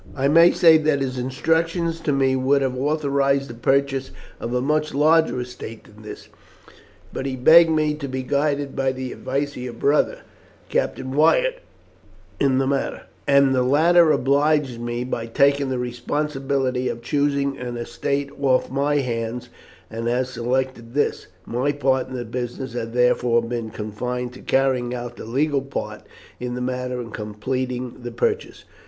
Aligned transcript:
I 0.15 0.29
may 0.29 0.49
say 0.49 0.77
that 0.79 0.99
his 0.99 1.19
instructions 1.19 1.99
to 1.99 2.11
me 2.11 2.35
would 2.35 2.63
have 2.63 2.75
authorized 2.75 3.49
the 3.51 3.53
purchase 3.53 4.09
of 4.39 4.51
a 4.51 4.59
much 4.59 4.95
larger 4.95 5.39
estate 5.39 5.83
than 5.83 6.01
this, 6.01 6.27
but 7.13 7.27
he 7.27 7.35
begged 7.35 7.69
me 7.69 7.93
to 7.93 8.07
be 8.07 8.23
guided 8.23 8.75
by 8.75 8.93
the 8.93 9.11
advice 9.11 9.51
of 9.51 9.57
your 9.57 9.73
brother, 9.73 10.21
Captain 10.69 11.11
Wyatt, 11.15 11.59
in 12.39 12.57
the 12.57 12.65
matter, 12.65 13.03
and 13.27 13.53
the 13.53 13.61
latter 13.61 14.11
obliged 14.11 14.79
me 14.81 15.03
by 15.03 15.27
taking 15.27 15.69
the 15.69 15.77
responsibility 15.77 16.89
of 16.89 17.03
choosing 17.03 17.59
an 17.59 17.77
estate 17.77 18.31
off 18.41 18.71
my 18.71 18.95
hands, 18.95 19.49
and 19.87 20.07
has 20.07 20.31
selected 20.31 20.95
this. 20.95 21.27
My 21.45 21.71
part 21.73 22.07
in 22.07 22.15
the 22.15 22.25
business 22.25 22.73
has 22.73 22.89
therefore 22.89 23.43
been 23.43 23.69
confined 23.69 24.33
to 24.33 24.41
carrying 24.41 24.95
out 24.95 25.17
the 25.17 25.25
legal 25.25 25.61
part 25.61 26.01
in 26.39 26.55
the 26.55 26.59
matter 26.59 26.99
and 26.99 27.13
completing 27.13 28.01
the 28.01 28.11
purchase." 28.11 28.63